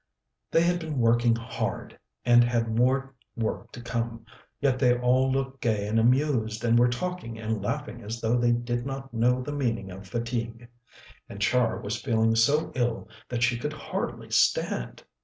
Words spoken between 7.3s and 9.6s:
and laughing as though they did not know the